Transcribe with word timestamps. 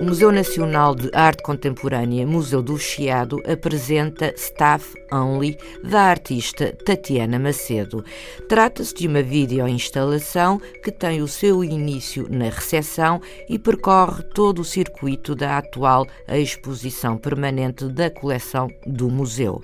O 0.00 0.04
Museu 0.04 0.32
Nacional 0.32 0.92
de 0.92 1.08
Arte 1.12 1.40
Contemporânea, 1.44 2.26
Museu 2.26 2.60
do 2.60 2.76
Chiado, 2.76 3.40
apresenta 3.46 4.34
Staff 4.36 4.92
Only 5.12 5.56
da 5.84 6.02
artista 6.02 6.76
Tatiana 6.84 7.38
Macedo. 7.38 8.04
Trata-se 8.48 8.92
de 8.92 9.06
uma 9.06 9.22
videoinstalação 9.22 10.60
que 10.82 10.90
tem 10.90 11.22
o 11.22 11.28
seu 11.28 11.62
início 11.62 12.26
na 12.28 12.46
recepção 12.46 13.20
e 13.48 13.56
percorre 13.56 14.24
todo 14.24 14.62
o 14.62 14.64
circuito 14.64 15.32
da 15.32 15.58
atual 15.58 16.08
exposição 16.28 17.16
permanente 17.16 17.86
da 17.86 18.10
coleção 18.10 18.68
do 18.84 19.08
museu. 19.08 19.62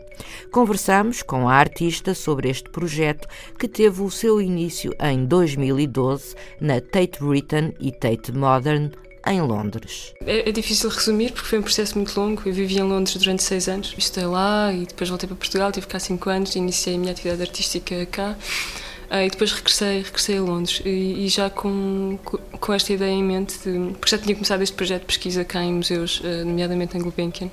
Conversamos 0.52 1.22
com 1.22 1.48
a 1.48 1.54
artista 1.54 2.14
sobre 2.14 2.48
este 2.48 2.70
projeto 2.70 3.26
que 3.58 3.66
teve 3.66 4.00
o 4.00 4.10
seu 4.10 4.40
início 4.40 4.94
em 5.00 5.24
2012 5.24 6.36
na 6.60 6.80
Tate 6.80 7.18
Britain 7.18 7.74
e 7.80 7.90
Tate 7.90 8.30
Modern 8.30 8.92
em 9.26 9.40
Londres. 9.40 10.14
É, 10.24 10.48
é, 10.48 10.52
difícil 10.52 10.88
resumir 10.90 11.32
porque 11.32 11.48
foi 11.48 11.58
um 11.58 11.62
processo 11.62 11.96
muito 11.96 12.18
longo. 12.18 12.42
Eu 12.46 12.52
vivi 12.52 12.78
em 12.78 12.82
Londres 12.82 13.16
durante 13.16 13.42
seis 13.42 13.68
anos, 13.68 13.94
estudei 13.96 14.28
lá 14.28 14.72
e 14.72 14.86
depois 14.86 15.08
voltei 15.08 15.26
para 15.26 15.36
Portugal, 15.36 15.70
tive 15.72 15.86
cá 15.86 15.98
cinco 15.98 16.30
anos, 16.30 16.54
iniciei 16.56 16.96
a 16.96 16.98
minha 16.98 17.12
atividade 17.12 17.42
artística 17.42 18.06
cá. 18.06 18.36
Uh, 19.10 19.26
e 19.26 19.30
depois 19.30 19.50
regressei, 19.50 20.02
regressei 20.02 20.38
a 20.38 20.40
Londres 20.40 20.80
e, 20.84 21.26
e, 21.26 21.28
já 21.28 21.50
com, 21.50 22.16
com 22.60 22.72
esta 22.72 22.92
ideia 22.92 23.10
em 23.10 23.24
mente, 23.24 23.58
de, 23.58 23.92
porque 23.94 24.08
já 24.08 24.18
tinha 24.18 24.36
começado 24.36 24.62
este 24.62 24.76
projeto 24.76 25.00
de 25.00 25.06
pesquisa 25.06 25.44
cá 25.44 25.64
em 25.64 25.74
museus, 25.74 26.20
uh, 26.20 26.44
nomeadamente 26.44 26.96
em 26.96 27.00
Gulbenkian 27.00 27.50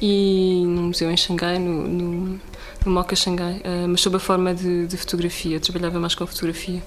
e 0.00 0.62
num 0.66 0.84
museu 0.84 1.10
em 1.10 1.16
Xangai, 1.16 1.58
no, 1.58 1.86
no 1.86 2.40
no 2.84 2.92
Moca 2.92 3.14
Xangai, 3.14 3.60
uh, 3.64 3.88
mas 3.88 4.00
sob 4.00 4.16
a 4.16 4.18
forma 4.18 4.54
de, 4.54 4.86
de, 4.86 4.96
fotografia. 4.96 5.56
Eu 5.56 5.60
trabalhava 5.60 5.98
mais 6.00 6.14
com 6.14 6.26
fotografia. 6.26 6.82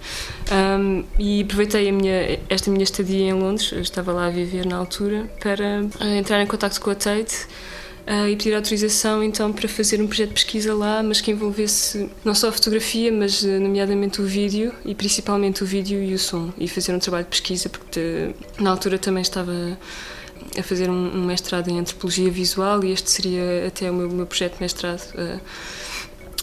Um, 0.51 1.03
e 1.19 1.41
aproveitei 1.41 1.91
minha, 1.91 2.39
esta 2.49 2.71
minha 2.71 2.83
estadia 2.83 3.29
em 3.29 3.33
Londres, 3.33 3.71
eu 3.71 3.81
estava 3.81 4.11
lá 4.11 4.27
a 4.27 4.29
viver 4.29 4.65
na 4.65 4.77
altura, 4.77 5.29
para 5.39 5.83
uh, 5.83 6.05
entrar 6.17 6.41
em 6.41 6.47
contato 6.47 6.79
com 6.79 6.89
a 6.89 6.95
Tate. 6.95 7.47
Uh, 8.05 8.27
e 8.27 8.35
pedir 8.35 8.53
autorização 8.53 9.23
então 9.23 9.53
para 9.53 9.65
fazer 9.69 10.01
um 10.01 10.07
projeto 10.07 10.27
de 10.27 10.33
pesquisa 10.33 10.73
lá, 10.73 11.01
mas 11.01 11.21
que 11.21 11.31
envolvesse 11.31 12.09
não 12.25 12.35
só 12.35 12.49
a 12.49 12.51
fotografia, 12.51 13.09
mas 13.09 13.41
nomeadamente 13.43 14.21
o 14.21 14.25
vídeo 14.25 14.73
e 14.83 14.93
principalmente 14.93 15.63
o 15.63 15.65
vídeo 15.65 16.03
e 16.03 16.13
o 16.13 16.19
som 16.19 16.51
e 16.57 16.67
fazer 16.67 16.93
um 16.93 16.99
trabalho 16.99 17.23
de 17.23 17.29
pesquisa 17.29 17.69
porque 17.69 18.31
na 18.59 18.71
altura 18.71 18.99
também 18.99 19.21
estava 19.21 19.77
a 20.57 20.63
fazer 20.63 20.89
um, 20.89 21.17
um, 21.17 21.25
mestrado 21.25 21.69
em 21.69 21.79
antropologia 21.79 22.29
visual 22.29 22.83
e 22.83 22.91
este 22.91 23.09
seria 23.09 23.67
até 23.67 23.89
o 23.89 23.93
meu, 23.93 24.09
meu 24.09 24.25
projeto 24.25 24.55
de 24.55 24.61
mestrado. 24.61 25.01
Uh, 25.13 25.39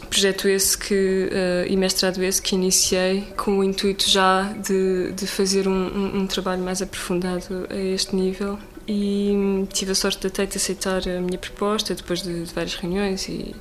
projeto 0.09 0.48
esse 0.48 0.77
que, 0.77 1.31
uh, 1.31 1.67
e 1.73 1.77
mestrado 1.77 2.23
esse 2.23 2.42
que 2.42 2.55
iniciei 2.55 3.23
com 3.37 3.59
o 3.59 3.65
intuito 3.65 4.09
já 4.09 4.53
de, 4.55 5.12
de 5.12 5.27
fazer 5.27 5.69
um, 5.69 5.73
um, 5.73 6.20
um 6.20 6.27
trabalho 6.27 6.62
mais 6.62 6.83
aprofundado 6.83 7.67
a 7.70 7.77
este 7.77 8.17
nível 8.17 8.59
e 8.89 9.67
tive 9.73 9.92
a 9.92 9.95
sorte 9.95 10.20
de 10.20 10.27
até 10.27 10.42
aceitar 10.42 11.09
a 11.09 11.20
minha 11.20 11.39
proposta 11.39 11.95
depois 11.95 12.23
de, 12.23 12.45
de 12.45 12.53
várias 12.53 12.75
reuniões 12.75 13.29
e, 13.29 13.55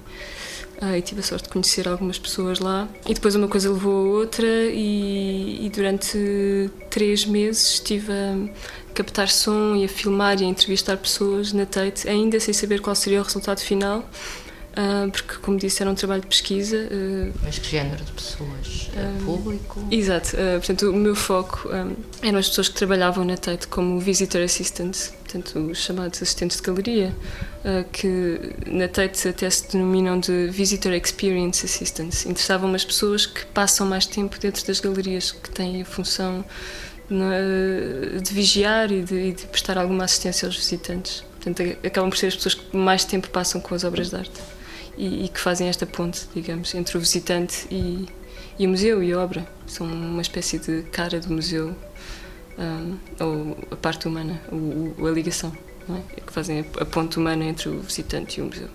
e, 0.81 1.01
tive 1.01 1.19
a 1.19 1.23
sorte 1.23 1.43
de 1.43 1.49
conhecer 1.49 1.87
algumas 1.87 2.17
pessoas 2.17 2.59
lá. 2.59 2.87
E 3.05 3.13
depois 3.13 3.35
uma 3.35 3.47
coisa 3.47 3.69
levou 3.69 4.15
a 4.15 4.19
outra 4.19 4.47
e, 4.47 5.65
e 5.65 5.69
durante 5.69 6.69
três 6.89 7.25
meses 7.25 7.73
estive 7.73 8.11
a 8.11 8.93
captar 8.93 9.29
som 9.29 9.75
e 9.75 9.85
a 9.85 9.89
filmar 9.89 10.41
e 10.41 10.45
a 10.45 10.47
entrevistar 10.47 10.97
pessoas 10.97 11.53
na 11.53 11.65
Tate, 11.65 12.07
ainda 12.07 12.39
sem 12.39 12.53
saber 12.53 12.81
qual 12.81 12.95
seria 12.95 13.19
o 13.19 13.23
resultado 13.23 13.59
final, 13.59 14.07
porque, 15.11 15.35
como 15.41 15.57
disse, 15.57 15.81
era 15.83 15.91
um 15.91 15.95
trabalho 15.95 16.21
de 16.21 16.27
pesquisa. 16.27 16.77
Uh, 16.77 17.33
Mas 17.43 17.59
que 17.59 17.67
género 17.67 18.03
de 18.03 18.11
pessoas? 18.11 18.89
Uh, 18.93 19.25
público? 19.25 19.85
Exato. 19.91 20.37
portanto, 20.57 20.89
o 20.89 20.95
meu 20.95 21.15
foco 21.15 21.69
eram 22.21 22.39
as 22.39 22.49
pessoas 22.49 22.69
que 22.69 22.75
trabalhavam 22.75 23.25
na 23.25 23.35
Tate 23.35 23.67
como 23.67 23.99
visitor 23.99 24.41
assistants, 24.41 25.13
portanto, 25.23 25.59
os 25.71 25.79
chamados 25.79 26.21
assistentes 26.21 26.57
de 26.57 26.63
galeria, 26.63 27.15
que 27.91 28.55
na 28.67 28.87
Tate 28.87 29.27
até 29.27 29.49
se 29.49 29.71
denominam 29.71 30.19
de 30.19 30.47
visitor 30.47 30.93
experience 30.93 31.65
assistants. 31.65 32.25
Interessavam 32.25 32.73
as 32.73 32.85
pessoas 32.85 33.25
que 33.25 33.45
passam 33.47 33.87
mais 33.87 34.05
tempo 34.05 34.39
dentro 34.39 34.65
das 34.65 34.79
galerias, 34.79 35.31
que 35.31 35.49
têm 35.49 35.81
a 35.81 35.85
função 35.85 36.45
de 38.21 38.33
vigiar 38.33 38.91
e 38.91 39.01
de, 39.01 39.15
e 39.15 39.31
de, 39.33 39.45
prestar 39.47 39.77
alguma 39.77 40.05
assistência 40.05 40.45
aos 40.45 40.55
visitantes. 40.55 41.23
Portanto, 41.41 41.63
acabam 41.83 42.09
por 42.09 42.17
ser 42.17 42.27
as 42.27 42.35
pessoas 42.35 42.53
que 42.53 42.77
mais 42.77 43.03
tempo 43.03 43.29
passam 43.29 43.59
com 43.59 43.73
as 43.73 43.83
obras 43.83 44.09
de 44.09 44.15
arte 44.15 44.39
e, 44.99 45.25
e 45.25 45.29
que 45.29 45.39
fazem 45.39 45.69
esta 45.69 45.85
ponte, 45.85 46.27
digamos, 46.35 46.75
entre 46.75 46.97
o 46.97 46.99
visitante 46.99 47.65
e, 47.71 48.05
e, 48.59 48.67
o 48.67 48.69
museu 48.69 49.01
e 49.01 49.13
a 49.13 49.19
obra. 49.19 49.47
São 49.65 49.87
uma 49.87 50.21
espécie 50.21 50.59
de 50.59 50.83
cara 50.91 51.19
do 51.21 51.31
museu, 51.31 51.73
um, 52.57 52.97
ou 53.19 53.57
a 53.71 53.75
parte 53.77 54.07
humana, 54.07 54.39
o, 54.51 55.07
a 55.07 55.11
ligação, 55.11 55.55
é? 55.89 56.21
que 56.21 56.33
fazem 56.33 56.59
a, 56.59 56.83
a 56.83 56.85
ponte 56.85 57.17
humana 57.17 57.45
entre 57.45 57.69
o 57.69 57.79
visitante 57.79 58.39
e 58.39 58.43
o 58.43 58.47
museu. 58.47 58.67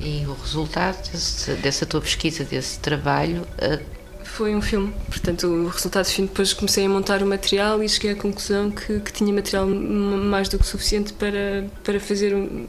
E 0.00 0.26
o 0.26 0.34
resultado 0.34 1.00
desse, 1.10 1.52
dessa 1.54 1.86
tua 1.86 2.00
pesquisa, 2.00 2.44
desse 2.44 2.80
trabalho, 2.80 3.42
uh, 3.42 4.03
foi 4.24 4.54
um 4.54 4.62
filme. 4.62 4.92
Portanto, 5.06 5.46
o 5.46 5.68
resultado 5.68 6.06
fim, 6.06 6.26
depois 6.26 6.52
comecei 6.52 6.86
a 6.86 6.88
montar 6.88 7.22
o 7.22 7.26
material 7.26 7.82
e 7.82 7.88
cheguei 7.88 8.12
à 8.12 8.16
conclusão 8.16 8.70
que, 8.70 9.00
que 9.00 9.12
tinha 9.12 9.32
material 9.32 9.66
mais 9.66 10.48
do 10.48 10.58
que 10.58 10.66
suficiente 10.66 11.12
para, 11.12 11.66
para 11.82 12.00
fazer 12.00 12.34
um, 12.34 12.66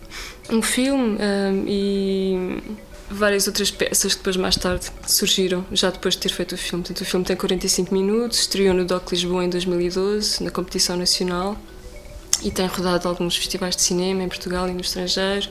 um 0.49 0.61
filme 0.61 1.17
um, 1.17 1.63
e 1.67 2.61
várias 3.09 3.47
outras 3.47 3.71
peças 3.71 4.13
que 4.13 4.19
depois 4.19 4.37
mais 4.37 4.55
tarde 4.55 4.85
surgiram, 5.07 5.65
já 5.71 5.89
depois 5.89 6.15
de 6.15 6.21
ter 6.21 6.29
feito 6.29 6.53
o 6.53 6.57
filme. 6.57 6.83
Portanto, 6.83 7.01
o 7.01 7.05
filme 7.05 7.25
tem 7.25 7.35
45 7.35 7.93
minutos, 7.93 8.39
estreou 8.39 8.73
no 8.73 8.85
DOC 8.85 9.11
Lisboa 9.11 9.43
em 9.45 9.49
2012, 9.49 10.43
na 10.43 10.51
competição 10.51 10.97
nacional, 10.97 11.57
e 12.43 12.51
tem 12.51 12.67
rodado 12.67 13.07
alguns 13.07 13.35
festivais 13.37 13.75
de 13.75 13.81
cinema 13.81 14.23
em 14.23 14.27
Portugal 14.27 14.67
e 14.67 14.73
no 14.73 14.81
estrangeiro 14.81 15.49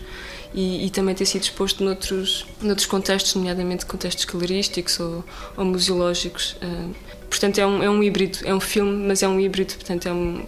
e, 0.54 0.86
e, 0.86 0.90
também 0.90 1.16
tem 1.16 1.26
sido 1.26 1.42
exposto 1.42 1.82
noutros, 1.82 2.46
noutros 2.62 2.86
contextos, 2.86 3.34
nomeadamente 3.34 3.84
contextos 3.84 4.24
galerísticos 4.24 5.00
ou, 5.00 5.24
ou 5.56 5.64
museológicos. 5.64 6.56
Uh, 6.62 6.94
portanto, 7.28 7.58
é 7.58 7.66
um, 7.66 7.82
é 7.82 7.90
um 7.90 8.00
híbrido, 8.00 8.38
é 8.44 8.54
um 8.54 8.60
filme, 8.60 9.04
mas 9.08 9.20
é 9.24 9.28
um 9.28 9.40
híbrido, 9.40 9.74
portanto, 9.74 10.06
é 10.06 10.12
um. 10.12 10.46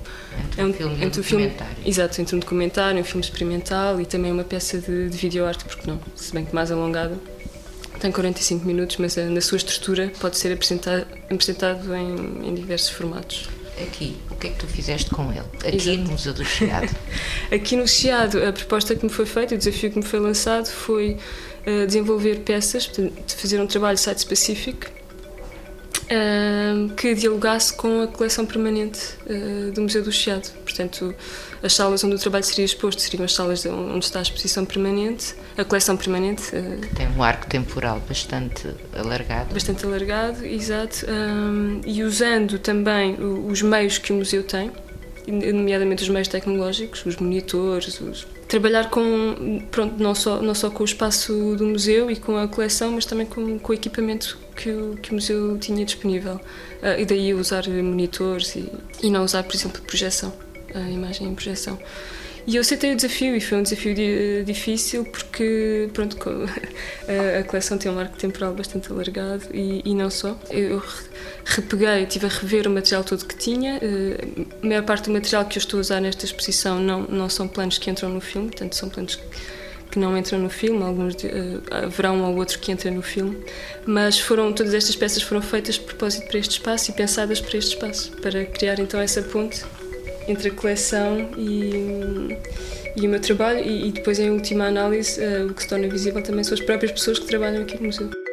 Entre 0.56 0.60
é 0.60 0.64
um, 0.64 0.72
filme 0.72 1.04
entre 1.04 1.20
um 1.20 1.24
filme, 1.24 1.52
Exato, 1.84 2.20
entre 2.20 2.36
um 2.36 2.38
documentário, 2.38 3.00
um 3.00 3.04
filme 3.04 3.24
experimental 3.24 4.00
e 4.00 4.06
também 4.06 4.30
uma 4.30 4.44
peça 4.44 4.78
de, 4.78 5.08
de 5.08 5.16
videoarte, 5.16 5.64
porque 5.64 5.90
não, 5.90 6.00
se 6.14 6.32
bem 6.32 6.44
que 6.44 6.54
mais 6.54 6.70
alongada. 6.70 7.18
Tem 7.98 8.12
45 8.12 8.64
minutos, 8.64 8.98
mas 8.98 9.16
na 9.16 9.40
sua 9.40 9.56
estrutura 9.56 10.12
pode 10.20 10.36
ser 10.36 10.52
apresentado, 10.52 11.06
apresentado 11.30 11.94
em, 11.94 12.48
em 12.48 12.54
diversos 12.54 12.90
formatos 12.90 13.48
aqui, 13.82 14.16
o 14.30 14.36
que 14.36 14.48
é 14.48 14.50
que 14.50 14.58
tu 14.58 14.66
fizeste 14.66 15.10
com 15.10 15.30
ele? 15.30 15.40
Aqui 15.66 15.76
Exato. 15.76 15.98
no 15.98 16.10
Museu 16.10 16.34
do 16.34 16.44
Chiado? 16.44 16.94
aqui 17.52 17.76
no 17.76 17.86
Chiado, 17.86 18.42
a 18.42 18.52
proposta 18.52 18.94
que 18.94 19.04
me 19.04 19.10
foi 19.10 19.26
feita, 19.26 19.54
o 19.54 19.58
desafio 19.58 19.90
que 19.90 19.98
me 19.98 20.04
foi 20.04 20.20
lançado 20.20 20.66
foi 20.66 21.16
uh, 21.66 21.86
desenvolver 21.86 22.40
peças, 22.40 22.88
de 22.88 23.34
fazer 23.34 23.60
um 23.60 23.66
trabalho 23.66 23.98
site-específico 23.98 24.95
uh, 26.06 26.88
que 26.94 27.14
dialogasse 27.14 27.74
com 27.74 28.02
a 28.02 28.06
coleção 28.06 28.46
permanente 28.46 29.00
uh, 29.26 29.72
do 29.72 29.82
Museu 29.82 30.02
do 30.02 30.12
Chiado. 30.12 30.48
Portanto, 30.62 31.14
as 31.62 31.74
salas 31.74 32.02
onde 32.04 32.16
o 32.16 32.18
trabalho 32.18 32.44
seria 32.44 32.64
exposto 32.64 33.00
seriam 33.00 33.24
as 33.24 33.32
salas 33.32 33.64
onde 33.66 34.04
está 34.04 34.18
a 34.18 34.22
exposição 34.22 34.64
permanente, 34.64 35.34
a 35.56 35.64
coleção 35.64 35.96
permanente. 35.96 36.50
Que 36.50 36.94
tem 36.94 37.08
um 37.08 37.22
arco 37.22 37.46
temporal 37.46 38.00
bastante 38.06 38.68
alargado. 38.94 39.52
Bastante 39.52 39.84
alargado, 39.84 40.44
exato. 40.44 41.06
Um, 41.08 41.80
e 41.84 42.02
usando 42.02 42.58
também 42.58 43.16
os 43.20 43.62
meios 43.62 43.98
que 43.98 44.12
o 44.12 44.16
museu 44.16 44.42
tem, 44.42 44.70
nomeadamente 45.26 46.02
os 46.02 46.08
meios 46.08 46.28
tecnológicos, 46.28 47.04
os 47.04 47.16
monitores, 47.16 48.00
os... 48.00 48.26
trabalhar 48.46 48.90
com 48.90 49.60
pronto 49.70 50.00
não 50.00 50.14
só 50.14 50.40
não 50.40 50.54
só 50.54 50.70
com 50.70 50.82
o 50.82 50.86
espaço 50.86 51.56
do 51.56 51.66
museu 51.66 52.10
e 52.10 52.16
com 52.16 52.36
a 52.36 52.46
coleção, 52.46 52.92
mas 52.92 53.04
também 53.06 53.26
com, 53.26 53.58
com 53.58 53.72
o 53.72 53.74
equipamento 53.74 54.38
que 54.56 54.70
o, 54.70 54.96
que 54.96 55.10
o 55.10 55.14
museu 55.14 55.58
tinha 55.58 55.84
disponível 55.84 56.36
uh, 56.36 56.98
e 56.98 57.04
daí 57.04 57.34
usar 57.34 57.68
monitores 57.68 58.56
e, 58.56 58.72
e 59.02 59.10
não 59.10 59.24
usar, 59.24 59.42
por 59.42 59.54
exemplo, 59.54 59.80
projeção, 59.82 60.32
a 60.74 60.80
imagem 60.80 61.28
em 61.28 61.34
projeção. 61.34 61.78
E 62.46 62.54
eu 62.54 62.60
aceitei 62.60 62.92
o 62.92 62.96
desafio 62.96 63.34
e 63.34 63.40
foi 63.40 63.58
um 63.58 63.62
desafio 63.64 63.92
difícil 64.44 65.04
porque 65.04 65.90
pronto, 65.92 66.16
a 67.40 67.42
coleção 67.42 67.76
tem 67.76 67.90
um 67.90 67.98
arco 67.98 68.16
temporal 68.16 68.54
bastante 68.54 68.90
alargado 68.92 69.44
e, 69.52 69.82
e 69.84 69.94
não 69.96 70.08
só. 70.08 70.38
Eu 70.48 70.80
repeguei, 71.44 72.04
estive 72.04 72.26
a 72.26 72.28
rever 72.28 72.68
o 72.68 72.70
material 72.70 73.02
todo 73.02 73.24
que 73.24 73.36
tinha. 73.36 73.80
Eh, 73.82 74.46
a 74.62 74.66
maior 74.66 74.84
parte 74.84 75.06
do 75.06 75.12
material 75.12 75.44
que 75.44 75.58
eu 75.58 75.60
estou 75.60 75.78
a 75.78 75.80
usar 75.80 76.00
nesta 76.00 76.24
exposição 76.24 76.78
não, 76.78 77.02
não 77.02 77.28
são 77.28 77.48
planos 77.48 77.78
que 77.78 77.90
entram 77.90 78.10
no 78.10 78.20
filme, 78.20 78.46
portanto 78.46 78.76
são 78.76 78.88
planos 78.88 79.16
que 79.16 79.24
que 79.96 80.00
não 80.00 80.16
entram 80.16 80.38
no 80.38 80.50
filme, 80.50 80.82
alguns 80.82 81.14
uh, 81.14 81.62
haverá 81.70 82.12
um 82.12 82.22
ou 82.22 82.36
outro 82.36 82.58
que 82.58 82.70
entra 82.70 82.90
no 82.90 83.00
filme, 83.00 83.34
mas 83.86 84.20
foram 84.20 84.52
todas 84.52 84.74
estas 84.74 84.94
peças 84.94 85.22
foram 85.22 85.40
feitas 85.40 85.76
de 85.76 85.80
propósito 85.80 86.26
para 86.28 86.38
este 86.38 86.50
espaço 86.50 86.90
e 86.90 86.94
pensadas 86.94 87.40
para 87.40 87.56
este 87.56 87.74
espaço, 87.74 88.12
para 88.20 88.44
criar 88.44 88.78
então 88.78 89.00
essa 89.00 89.22
ponte 89.22 89.64
entre 90.28 90.50
a 90.50 90.52
coleção 90.52 91.30
e, 91.38 92.36
e 92.94 93.06
o 93.06 93.08
meu 93.08 93.20
trabalho 93.20 93.60
e, 93.60 93.88
e 93.88 93.92
depois 93.92 94.18
em 94.18 94.30
última 94.30 94.66
análise 94.66 95.18
uh, 95.18 95.46
o 95.46 95.54
que 95.54 95.62
se 95.62 95.68
torna 95.68 95.88
visível 95.88 96.22
também 96.22 96.44
são 96.44 96.52
as 96.52 96.60
próprias 96.60 96.92
pessoas 96.92 97.18
que 97.18 97.26
trabalham 97.26 97.62
aqui 97.62 97.78
no 97.78 97.86
museu. 97.86 98.25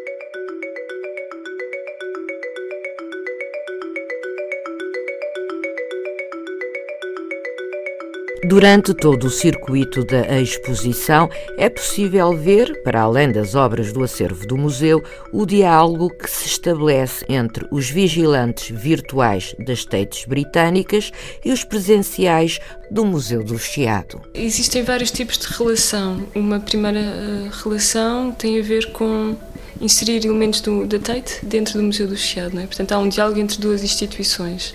Durante 8.46 8.94
todo 8.94 9.28
o 9.28 9.30
circuito 9.30 10.04
da 10.04 10.42
exposição, 10.42 11.30
é 11.58 11.70
possível 11.70 12.36
ver, 12.36 12.84
para 12.84 13.02
além 13.02 13.32
das 13.32 13.56
obras 13.56 13.94
do 13.94 14.04
acervo 14.04 14.46
do 14.46 14.58
museu, 14.58 15.02
o 15.32 15.46
diálogo 15.46 16.10
que 16.10 16.30
se 16.30 16.48
estabelece 16.48 17.24
entre 17.30 17.66
os 17.72 17.90
vigilantes 17.90 18.70
virtuais 18.70 19.56
das 19.58 19.80
States 19.80 20.26
britânicas 20.26 21.10
e 21.46 21.54
os 21.54 21.64
presenciais 21.64 22.60
do 22.92 23.06
Museu 23.06 23.44
do 23.44 23.58
Chiado. 23.58 24.22
Existem 24.34 24.84
vários 24.84 25.10
tipos 25.10 25.38
de 25.38 25.48
relação. 25.48 26.28
Uma 26.36 26.60
primeira 26.60 27.00
uh, 27.00 27.64
relação 27.64 28.32
tem 28.34 28.60
a 28.60 28.62
ver 28.62 28.92
com 28.92 29.38
inserir 29.84 30.26
elementos 30.26 30.62
do, 30.62 30.86
da 30.86 30.98
Tate 30.98 31.46
dentro 31.46 31.78
do 31.78 31.84
Museu 31.84 32.08
do 32.08 32.16
Chiado. 32.16 32.56
Não 32.56 32.64
é? 32.64 32.66
Portanto, 32.66 32.92
há 32.94 33.00
um 33.00 33.10
diálogo 33.10 33.40
entre 33.40 33.60
duas 33.60 33.84
instituições. 33.84 34.74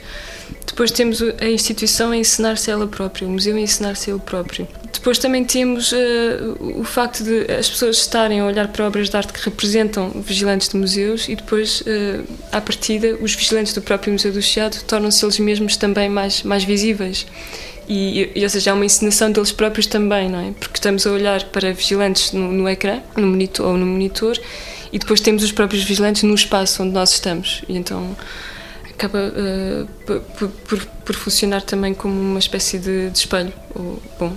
Depois 0.67 0.91
temos 0.91 1.21
a 1.41 1.47
instituição 1.47 2.13
a 2.13 2.17
ensinar-se 2.17 2.71
ela 2.71 2.87
própria, 2.87 3.27
o 3.27 3.31
museu 3.31 3.57
a 3.57 3.61
ensinar-se 3.61 4.11
ele 4.11 4.21
próprio. 4.21 4.69
Depois 4.93 5.19
também 5.19 5.45
temos 5.45 5.93
uh, 5.93 5.97
o 6.77 6.85
facto 6.85 7.25
de 7.25 7.51
as 7.53 7.69
pessoas 7.69 7.99
estarem 7.99 8.41
a 8.41 8.47
olhar 8.47 8.69
para 8.69 8.87
obras 8.87 9.11
de 9.11 9.17
arte 9.17 9.33
que 9.33 9.45
representam 9.45 10.11
vigilantes 10.11 10.69
de 10.69 10.77
museus 10.77 11.29
e 11.29 11.35
depois, 11.35 11.81
uh, 11.81 12.25
à 12.53 12.61
partida, 12.61 13.17
os 13.21 13.35
vigilantes 13.35 13.73
do 13.73 13.83
próprio 13.83 14.13
Museu 14.13 14.33
do 14.33 14.41
Chiado 14.41 14.83
tornam-se 14.85 15.25
eles 15.25 15.39
mesmos 15.39 15.77
também 15.77 16.09
mais, 16.09 16.43
mais 16.43 16.65
visíveis. 16.65 17.27
E, 17.89 18.31
e, 18.35 18.43
ou 18.43 18.49
seja, 18.49 18.71
há 18.71 18.75
uma 18.75 18.85
encenação 18.85 19.33
deles 19.33 19.51
próprios 19.51 19.87
também, 19.87 20.29
não 20.29 20.39
é? 20.39 20.53
Porque 20.53 20.77
estamos 20.77 21.07
a 21.07 21.11
olhar 21.11 21.43
para 21.45 21.73
vigilantes 21.73 22.33
no, 22.33 22.53
no 22.53 22.69
ecrã, 22.69 23.01
no 23.17 23.27
monitor 23.27 23.67
ou 23.67 23.77
no 23.79 23.87
monitor, 23.87 24.39
e 24.93 24.99
depois 24.99 25.21
temos 25.21 25.43
os 25.43 25.53
próprios 25.53 25.85
vigilantes 25.85 26.23
no 26.23 26.35
espaço 26.35 26.83
onde 26.83 26.93
nós 26.93 27.13
estamos. 27.13 27.63
E 27.69 27.77
então 27.77 28.17
acaba 28.91 29.19
uh, 29.19 29.87
por, 30.05 30.51
por, 30.51 30.87
por, 31.05 31.15
funcionar 31.15 31.63
também 31.63 31.95
como 31.95 32.19
uma 32.19 32.39
espécie 32.39 32.79
de, 32.79 33.11
de 33.11 33.19
espelho. 33.19 33.53
Ou, 33.75 34.03
bom, 34.19 34.37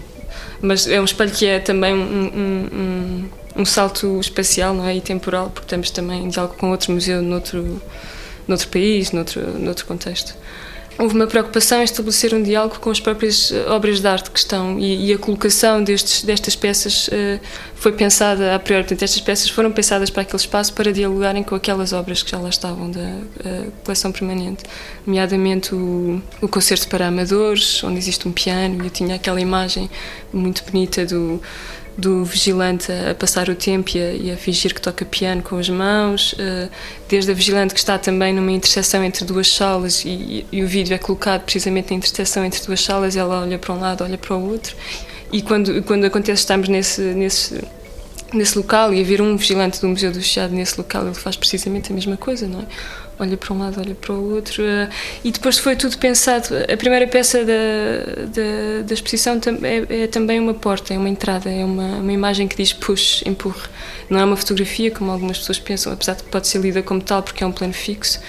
mas 0.62 0.88
é 0.88 1.02
um 1.02 1.06
espelho 1.06 1.32
que 1.32 1.46
é 1.46 1.60
também 1.60 1.94
um, 1.94 1.98
um, 1.98 2.70
um, 2.74 3.62
um, 3.62 3.66
salto 3.66 4.20
espacial 4.20 4.74
não 4.74 4.86
é? 4.86 4.96
e 4.96 5.02
temporal, 5.02 5.50
porque 5.50 5.66
estamos 5.66 5.90
também 5.90 6.26
em 6.26 6.30
diálogo 6.30 6.56
com 6.56 6.70
outro 6.70 6.92
museu 6.92 7.22
noutro, 7.22 7.82
noutro 8.48 8.68
país, 8.68 9.12
noutro, 9.12 9.42
noutro 9.60 9.86
contexto 9.86 10.36
houve 10.98 11.16
uma 11.16 11.28
preocupação 11.28 11.80
em 11.80 11.84
estabelecer 11.84 12.34
um 12.34 12.44
diálogo 12.44 12.80
com 12.80 12.90
as 12.90 13.00
próprias 13.00 13.52
eh, 13.52 13.66
obras 13.70 14.00
de 14.00 14.08
arte 14.08 14.30
que 14.30 14.38
estão 14.38 14.78
e, 14.80 15.08
e 15.08 15.14
a 15.14 15.18
colocação 15.18 15.84
destes, 15.84 16.24
destas 16.24 16.56
peças 16.56 17.08
uh, 17.08 17.40
foi 17.76 17.92
pensada 17.92 18.54
a 18.54 18.60
priori. 18.60 18.84
Portanto, 18.84 19.04
estas 19.04 19.22
peças 19.22 19.50
foram 19.50 19.72
pensadas 19.72 20.10
para 20.10 20.22
aquele 20.22 20.38
espaço 20.38 20.74
para 20.74 20.92
dialogarem 20.92 21.44
com 21.44 21.56
aquelas 21.56 21.94
obras 21.94 22.22
que 22.22 22.32
já 22.32 22.38
lá 22.38 22.50
estavam 22.50 22.92
da 22.92 23.00
uh, 23.00 23.72
coleção 23.84 24.12
permanente, 24.12 24.64
nomeadamente 25.06 25.74
o, 25.74 26.22
o 26.42 26.48
concerto 26.48 26.88
para 26.88 27.08
amadores, 27.08 27.84
onde 27.84 27.98
existe 27.98 28.28
um 28.28 28.32
piano 28.32 28.84
e 28.84 28.88
eu 28.88 28.92
tinha 28.92 29.16
aquela 29.16 29.42
imagem 29.42 29.90
muito 30.32 30.64
bonita 30.64 31.06
do 31.06 31.42
do 32.02 32.26
vigilante 32.26 32.92
a, 32.92 33.14
passar 33.14 33.48
o 33.48 33.56
tempo 33.56 33.96
e 33.96 34.02
a, 34.02 34.12
e 34.14 34.32
a, 34.32 34.38
fingir 34.38 34.74
que 34.74 34.82
toca 34.82 35.06
piano 35.06 35.44
com 35.44 35.58
as 35.58 35.70
mãos, 35.70 36.34
uh, 36.34 36.70
desde 37.08 37.32
a 37.32 37.34
vigilante 37.34 37.74
que 37.74 37.80
está 37.80 37.98
também 38.00 38.34
numa 38.34 38.52
interseção 38.52 39.04
entre 39.04 39.24
duas 39.24 39.48
salas 39.48 40.04
e, 40.04 40.46
e, 40.52 40.64
o 40.64 40.68
vídeo 40.68 40.96
é 40.96 40.98
colocado 40.98 41.44
precisamente 41.44 41.92
na 41.92 41.98
interseção 41.98 42.44
entre 42.44 42.60
duas 42.66 42.82
salas, 42.82 43.16
ela 43.16 43.42
olha 43.42 43.60
para 43.60 43.74
um 43.74 43.80
lado, 43.80 44.04
olha 44.04 44.18
para 44.18 44.36
o 44.36 44.50
outro. 44.52 44.76
E 45.32 45.42
quando, 45.42 45.82
quando 45.84 46.04
acontece, 46.04 46.42
estamos 46.42 46.68
nesse, 46.68 47.02
nesse, 47.02 47.64
nesse 48.34 48.58
local 48.58 48.94
e 48.94 49.00
haver 49.00 49.22
um 49.22 49.38
vigilante 49.38 49.80
do 49.80 49.88
Museu 49.88 50.12
do 50.12 50.22
Chiado 50.22 50.54
nesse 50.54 50.78
local, 50.78 51.06
ele 51.06 51.14
faz 51.14 51.36
precisamente 51.36 51.92
a 51.92 51.96
mesma 51.96 52.18
coisa, 52.18 52.48
não 52.48 52.62
é? 52.62 52.66
Olha 53.22 53.38
para 53.38 53.54
um 53.54 53.60
lado, 53.60 53.80
olha 53.80 53.96
para 53.96 54.14
o 54.14 54.34
outro. 54.34 54.64
Eh, 54.64 54.90
e 55.24 55.32
depois 55.32 55.58
foi 55.58 55.76
tudo 55.76 55.98
pensado. 55.98 56.48
A 56.72 56.76
primeira 56.76 57.08
peça 57.08 57.46
da, 57.46 58.26
da, 58.26 58.82
da 58.86 58.94
exposição 58.94 59.40
é, 59.64 60.04
é, 60.04 60.08
também 60.08 60.40
uma 60.40 60.54
porta, 60.54 60.94
é 60.94 60.98
uma 60.98 61.10
entrada, 61.10 61.50
é 61.50 61.64
uma, 61.64 61.98
uma 61.98 62.12
imagem 62.12 62.48
que 62.48 62.58
diz 62.58 62.74
push, 62.74 63.24
empurre. 63.26 63.70
Não 64.10 64.20
é 64.20 64.26
uma 64.26 64.36
fotografia, 64.36 64.92
como 64.92 65.12
algumas 65.12 65.38
pessoas 65.38 65.60
pensam, 65.60 65.94
apesar 65.94 66.16
de 66.16 66.24
que 66.24 66.30
pode 66.30 66.48
ser 66.48 66.60
lida 66.60 66.82
como 66.84 67.02
tal, 67.02 67.24
porque 67.24 67.44
é 67.44 67.48
um 67.48 67.52
plano 67.52 67.74
fixo, 67.74 68.20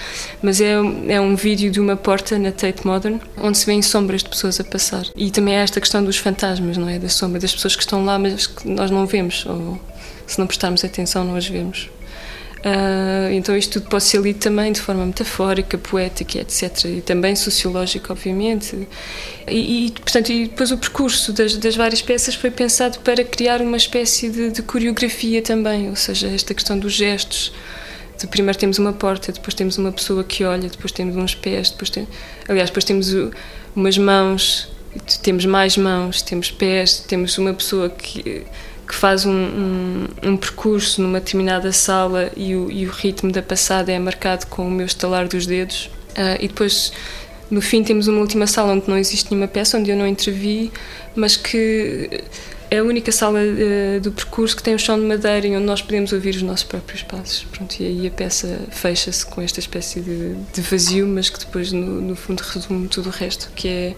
mas 0.41 0.61
é, 0.61 0.75
é 1.09 1.19
um 1.19 1.35
vídeo 1.35 1.69
de 1.69 1.79
uma 1.79 1.97
porta 1.97 2.39
na 2.39 2.51
Tate 2.51 2.85
Modern, 2.85 3.19
onde 3.37 3.57
se 3.57 3.65
vêem 3.65 3.81
sombras 3.81 4.23
de 4.23 4.29
pessoas 4.29 4.59
a 4.59 4.63
passar. 4.63 5.05
E 5.15 5.29
também 5.29 5.57
há 5.57 5.61
esta 5.61 5.81
questão 5.81 6.03
dos 6.03 6.17
fantasmas, 6.17 6.77
não 6.77 6.87
é? 6.87 6.99
Da 6.99 7.09
sombra, 7.09 7.39
das 7.39 7.53
pessoas 7.53 7.75
que 7.75 7.81
estão 7.81 8.05
lá, 8.05 8.17
mas 8.17 8.47
que 8.47 8.67
nós 8.67 8.89
não 8.89 9.05
vemos, 9.05 9.45
ou 9.45 9.79
se 10.25 10.39
não 10.39 10.47
prestarmos 10.47 10.85
atenção, 10.85 11.25
não 11.25 11.35
as 11.35 11.47
vemos. 11.47 11.89
Uh, 12.63 13.29
então 13.33 13.57
isto 13.57 13.81
tudo 13.81 13.89
pode 13.89 14.05
ser 14.05 14.21
lido 14.21 14.39
também 14.39 14.71
de 14.71 14.79
forma 14.79 15.05
metafórica, 15.05 15.77
poética, 15.77 16.39
etc. 16.39 16.85
E 16.85 17.01
também 17.01 17.35
sociológica, 17.35 18.13
obviamente. 18.13 18.87
E, 19.45 19.87
e 19.87 19.91
portanto, 19.91 20.31
e 20.31 20.47
depois 20.47 20.71
o 20.71 20.77
percurso 20.77 21.33
das, 21.33 21.57
das, 21.57 21.75
várias 21.75 22.01
peças 22.01 22.35
foi 22.35 22.49
pensado 22.49 22.99
para 22.99 23.21
criar 23.25 23.61
uma 23.61 23.75
espécie 23.75 24.29
de, 24.29 24.49
de 24.51 24.61
coreografia 24.61 25.41
também, 25.41 25.89
ou 25.89 25.95
seja, 25.97 26.27
esta 26.27 26.53
questão 26.53 26.79
dos 26.79 26.93
gestos. 26.93 27.51
De, 28.17 28.27
primeiro 28.27 28.57
temos 28.57 28.79
uma 28.79 28.93
porta, 28.93 29.33
depois 29.33 29.53
temos 29.53 29.77
uma 29.77 29.91
pessoa 29.91 30.23
que 30.23 30.45
olha, 30.45 30.69
depois 30.69 30.93
temos 30.93 31.17
uns 31.17 31.35
pés, 31.35 31.69
depois 31.69 31.89
tem, 31.89 32.07
aliás, 32.47 32.69
depois 32.69 32.85
temos 32.85 33.13
umas 33.75 33.97
mãos, 33.97 34.69
temos 35.21 35.45
mais 35.45 35.75
mãos, 35.75 36.21
temos 36.21 36.49
pés, 36.49 36.99
temos 36.99 37.37
uma 37.37 37.53
pessoa 37.53 37.89
que 37.89 38.45
que 38.93 38.99
faz 38.99 39.25
um, 39.25 39.31
um, 39.31 40.07
um, 40.21 40.37
percurso 40.37 41.01
numa 41.01 41.19
determinada 41.19 41.71
sala 41.71 42.31
e 42.37 42.55
o, 42.55 42.69
e 42.69 42.85
o, 42.85 42.91
ritmo 42.91 43.31
da 43.31 43.41
passada 43.41 43.91
é 43.91 43.97
marcado 43.97 44.45
com 44.45 44.67
o 44.67 44.69
meu 44.69 44.85
estalar 44.85 45.27
dos 45.27 45.47
dedos. 45.47 45.89
Uh, 46.11 46.37
e 46.39 46.47
depois, 46.47 46.93
no 47.49 47.59
fim, 47.59 47.83
temos 47.83 48.07
uma 48.07 48.19
última 48.19 48.45
sala 48.45 48.73
onde 48.73 48.87
não 48.87 48.95
existe 48.95 49.31
nenhuma 49.31 49.47
peça, 49.47 49.79
onde 49.79 49.89
eu 49.89 49.97
não 49.97 50.05
intervi, 50.05 50.71
mas 51.15 51.35
que 51.35 52.21
é 52.69 52.77
a 52.77 52.83
única 52.83 53.11
sala 53.11 53.39
uh, 53.39 53.99
do 53.99 54.11
percurso 54.11 54.55
que 54.55 54.61
tem 54.61 54.75
um 54.75 54.77
chão 54.77 54.99
de 54.99 55.05
madeira 55.07 55.47
e 55.47 55.57
onde 55.57 55.65
nós 55.65 55.81
podemos 55.81 56.13
ouvir 56.13 56.35
os 56.35 56.43
nossos 56.43 56.63
próprios 56.63 57.01
passos. 57.01 57.47
Pronto, 57.51 57.75
e 57.79 57.87
aí 57.87 58.05
a 58.07 58.11
peça 58.11 58.59
fecha-se 58.69 59.25
com 59.25 59.41
esta 59.41 59.59
espécie 59.59 60.01
de, 60.01 60.35
de, 60.53 60.61
vazio, 60.61 61.07
mas 61.07 61.31
que 61.31 61.39
depois, 61.39 61.71
no, 61.71 61.99
no, 61.99 62.15
fundo, 62.15 62.41
resume 62.41 62.87
tudo 62.89 63.09
o 63.09 63.11
resto, 63.11 63.49
que 63.55 63.67
é, 63.67 63.95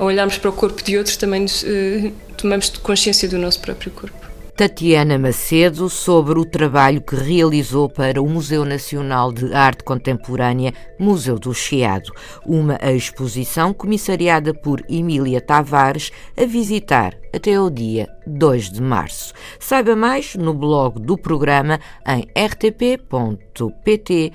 ao 0.00 0.08
olharmos 0.08 0.36
para 0.36 0.50
o 0.50 0.52
corpo 0.52 0.82
de 0.82 0.98
outros, 0.98 1.16
também 1.16 1.42
nos, 1.42 1.62
uh, 1.62 2.12
tomamos 2.36 2.70
consciência 2.70 3.28
do 3.28 3.38
nosso 3.38 3.60
próprio 3.60 3.92
corpo. 3.92 4.31
Tatiana 4.56 5.18
Macedo 5.18 5.88
sobre 5.88 6.38
o 6.38 6.44
trabalho 6.44 7.00
que 7.00 7.16
realizou 7.16 7.88
para 7.88 8.20
o 8.20 8.28
Museu 8.28 8.66
Nacional 8.66 9.32
de 9.32 9.52
Arte 9.54 9.82
Contemporânea, 9.82 10.74
Museu 10.98 11.38
do 11.38 11.54
Chiado, 11.54 12.12
uma 12.44 12.78
exposição 12.82 13.72
comissariada 13.72 14.52
por 14.52 14.84
Emília 14.88 15.40
Tavares 15.40 16.12
a 16.36 16.44
visitar 16.44 17.14
até 17.34 17.58
o 17.58 17.70
dia 17.70 18.06
2 18.26 18.70
de 18.70 18.82
março. 18.82 19.32
Saiba 19.58 19.96
mais 19.96 20.34
no 20.34 20.52
blog 20.52 21.00
do 21.00 21.16
programa 21.16 21.80
em 22.06 22.26
rtp.pt 22.38 24.32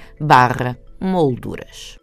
molduras. 0.99 1.99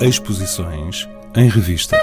Exposições 0.00 1.08
em 1.36 1.48
revista. 1.48 1.98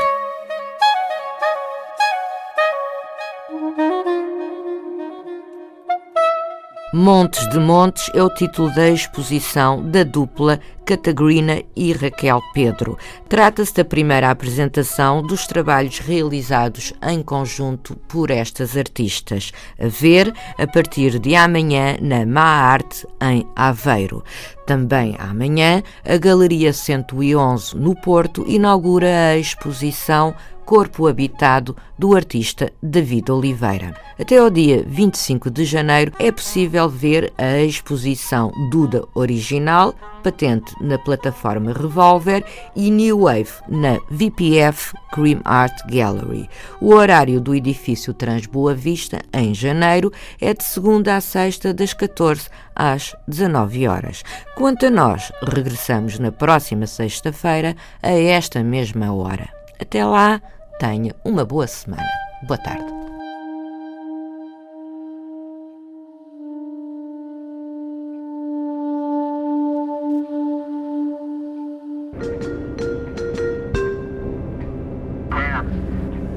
Montes 6.98 7.48
de 7.50 7.60
Montes 7.60 8.10
é 8.16 8.24
o 8.24 8.30
título 8.30 8.74
da 8.74 8.90
exposição 8.90 9.84
da 9.84 10.04
dupla 10.04 10.60
Catagrina 10.88 11.62
e 11.76 11.92
Raquel 11.92 12.42
Pedro. 12.54 12.98
Trata-se 13.28 13.74
da 13.74 13.84
primeira 13.84 14.32
apresentação 14.32 15.22
dos 15.22 15.46
trabalhos 15.46 16.00
realizados 16.00 16.94
em 17.04 17.22
conjunto 17.22 17.98
por 18.08 18.32
estas 18.32 18.78
artistas, 18.78 19.52
a 19.78 19.88
ver 19.90 20.34
a 20.58 20.66
partir 20.66 21.20
de 21.20 21.36
amanhã 21.36 21.98
na 22.02 22.26
Má 22.26 22.42
Arte, 22.42 23.06
em 23.22 23.46
Aveiro. 23.54 24.24
Também 24.66 25.14
amanhã, 25.20 25.84
a 26.06 26.16
Galeria 26.16 26.72
111, 26.72 27.76
no 27.76 27.94
Porto, 27.94 28.46
inaugura 28.48 29.32
a 29.32 29.38
exposição 29.38 30.34
Corpo 30.68 31.08
Habitado 31.08 31.78
do 31.98 32.14
artista 32.14 32.74
David 32.84 33.32
Oliveira. 33.32 33.94
Até 34.20 34.38
ao 34.38 34.50
dia 34.50 34.84
25 34.86 35.50
de 35.50 35.64
janeiro 35.64 36.12
é 36.20 36.30
possível 36.30 36.90
ver 36.90 37.32
a 37.38 37.60
exposição 37.60 38.52
Duda 38.70 39.06
Original, 39.16 39.96
patente 40.28 40.76
na 40.82 40.98
plataforma 40.98 41.72
Revolver 41.72 42.44
e 42.76 42.92
New 42.92 43.22
Wave 43.22 43.54
na 43.70 43.98
VPF 44.10 44.94
Cream 45.14 45.40
Art 45.46 45.74
Gallery. 45.90 46.50
O 46.82 46.94
horário 46.94 47.40
do 47.40 47.56
edifício 47.56 48.14
Trans 48.14 48.46
Boa 48.46 48.76
Vista, 48.76 49.22
em 49.32 49.54
janeiro, 49.54 50.12
é 50.42 50.54
de 50.54 50.66
segunda 50.66 51.16
a 51.16 51.22
sexta, 51.22 51.74
das 51.74 51.94
14 51.94 52.50
às 52.76 53.16
19 53.26 53.88
horas. 53.88 54.22
Quanto 54.58 54.88
a 54.88 54.90
nós, 54.90 55.32
regressamos 55.42 56.20
na 56.20 56.30
próxima 56.30 56.86
sexta-feira, 56.86 57.74
a 58.04 58.12
esta 58.12 58.62
mesma 58.62 59.14
hora. 59.14 59.48
Até 59.80 60.04
lá, 60.04 60.42
tenha 60.78 61.16
uma 61.24 61.46
boa 61.46 61.68
semana. 61.68 62.04
Boa 62.44 62.58
tarde. 62.58 63.07